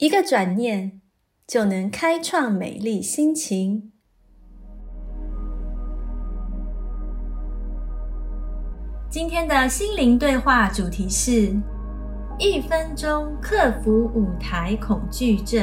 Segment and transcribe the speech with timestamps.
[0.00, 1.02] 一个转念
[1.46, 3.92] 就能开创美丽心情。
[9.10, 11.54] 今天的心灵对话主题是：
[12.38, 15.62] 一分钟克服舞台恐惧症。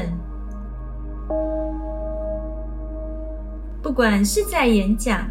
[3.82, 5.28] 不管是在演讲、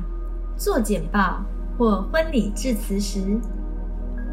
[0.57, 1.45] 做简报。
[1.79, 3.39] 或婚礼致辞时，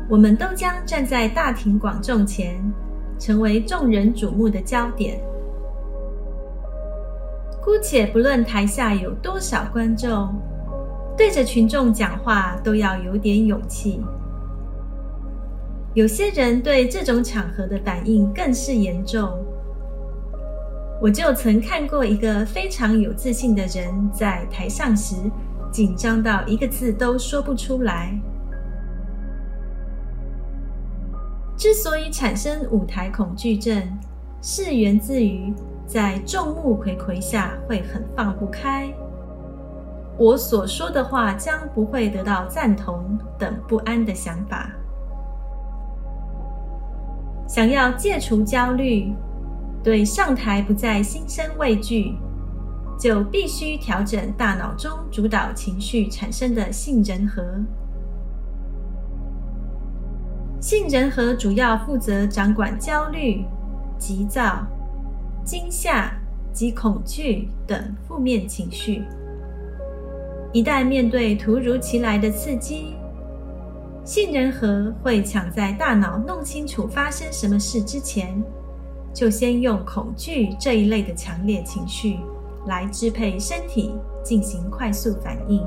[0.09, 2.55] 我们都将站在大庭广众前，
[3.25, 5.17] 成为众人瞩目的焦点。
[7.63, 10.27] 姑且不论台下有多少观众，
[11.15, 14.01] 对着群众讲话都要有点勇气。
[15.93, 19.31] 有些人对这种场合的反应更是严重。
[21.01, 25.15] 我就曾看过一个非常有自信的人在台上时。
[25.71, 28.13] 紧张到一个字都说不出来。
[31.63, 33.81] 之所以产生舞台恐惧症，
[34.41, 35.53] 是源自于
[35.87, 38.93] 在众目睽睽下会很放不开，
[40.17, 44.71] 我所说的话将不会得到赞同等不安的想法。
[47.47, 49.13] 想要戒除焦虑，
[49.81, 52.17] 对上台不再心生畏惧。
[52.99, 57.41] 就必须调整大脑中主导情绪产生的杏仁核。
[60.75, 63.45] 杏仁核主要负责掌管焦虑、
[63.99, 64.65] 急躁、
[65.45, 66.11] 惊吓
[66.51, 69.03] 及恐惧等负面情绪。
[70.51, 72.95] 一旦面对突如其来的刺激，
[74.03, 78.43] 杏仁核会抢在大脑弄清楚发生什么事之前，
[79.13, 82.17] 就先用恐惧这一类的强烈情绪。
[82.65, 85.63] 来支配身体进行快速反应，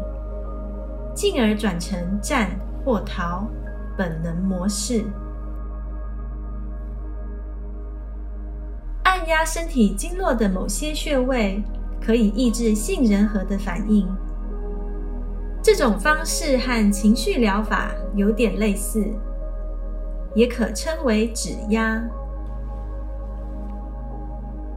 [1.14, 2.50] 进而转成战
[2.84, 3.46] 或逃
[3.96, 5.04] 本能模式。
[9.04, 11.62] 按压身体经络的某些穴位，
[12.00, 14.06] 可以抑制杏仁核的反应。
[15.62, 19.04] 这种方式和情绪疗法有点类似，
[20.34, 22.00] 也可称为指压。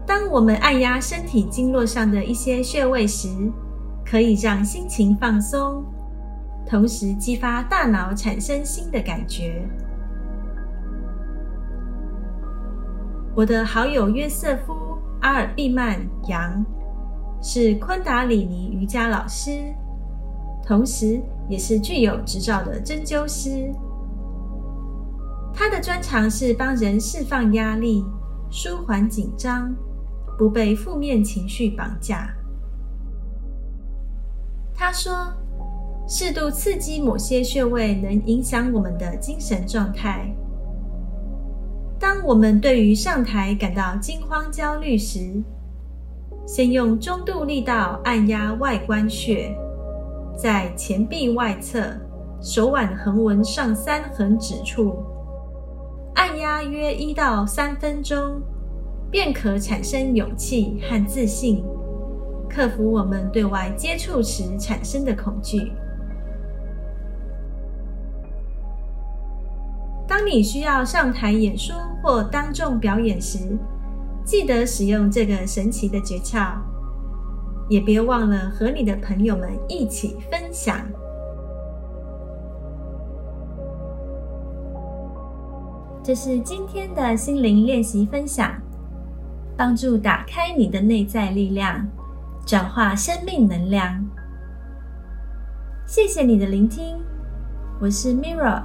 [0.07, 3.29] 当我们按压身体经络上的一些穴位时，
[4.03, 5.85] 可以让心情放松，
[6.69, 9.67] 同时激发大脑产生新的感觉。
[13.35, 14.73] 我的好友约瑟夫·
[15.21, 16.63] 阿尔毕曼杨
[17.41, 19.73] 是昆达里尼瑜伽老师，
[20.63, 23.73] 同时也是具有执照的针灸师。
[25.53, 28.05] 他的专长是帮人释放压力、
[28.51, 29.73] 舒缓紧张。
[30.37, 32.33] 不被负面情绪绑架。
[34.73, 35.33] 他说
[36.11, 40.25] ：“适度刺激某些穴位能影响我们的精神状态。
[41.99, 45.19] 当我们对于上台感到惊慌焦虑时，
[46.47, 49.55] 先用中度力道按压外关穴，
[50.35, 51.83] 在前臂外侧
[52.41, 54.95] 手腕横纹上三横指处
[56.15, 58.41] 按压约一到三分钟。”
[59.11, 61.63] 便可产生勇气和自信，
[62.47, 65.71] 克服我们对外接触时产生的恐惧。
[70.31, 73.57] 你需要上台演说或当众表演时，
[74.23, 76.53] 记得使用这个神奇的诀窍，
[77.67, 80.77] 也别忘了和你的朋友们一起分享。
[86.03, 88.53] 这是今天的心灵练习分享。
[89.57, 91.85] 帮助打开你的内在力量，
[92.45, 94.05] 转化生命能量。
[95.85, 96.97] 谢谢你的聆听，
[97.81, 98.63] 我是 Mirra，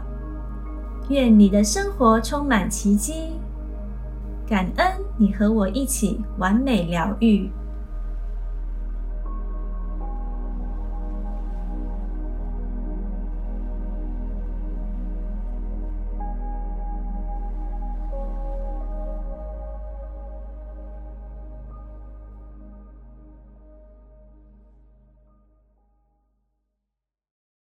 [1.08, 3.30] 愿你的生活充满奇迹。
[4.46, 4.86] 感恩
[5.16, 7.50] 你和我一起完美疗愈。